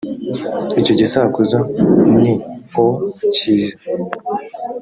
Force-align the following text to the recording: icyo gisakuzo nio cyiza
icyo 0.79 0.93
gisakuzo 0.99 1.57
nio 2.21 2.85
cyiza 3.35 3.75